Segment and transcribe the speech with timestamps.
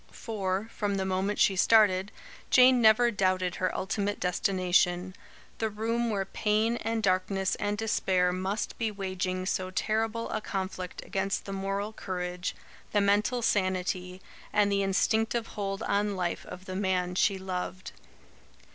[0.11, 2.11] For, from the moment she started,
[2.49, 5.15] Jane never doubted her ultimate destination,
[5.59, 11.05] the room where pain and darkness and despair must be waging so terrible a conflict
[11.05, 12.55] against the moral courage,
[12.93, 17.91] the mental sanity, and the instinctive hold on life of the man she loved.